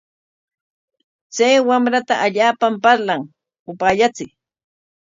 Chay 1.35 1.55
wamrata 1.67 2.13
allaapam 2.25 2.73
parlan, 2.83 3.21
upaallachiy. 3.69 4.29